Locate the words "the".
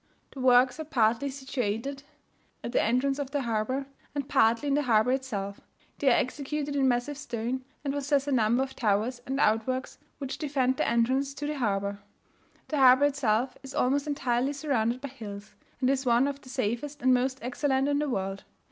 0.31-0.39, 2.71-2.81, 3.29-3.43, 4.73-4.81, 10.77-10.87, 11.45-11.59, 12.69-12.77, 16.41-16.49, 17.99-18.09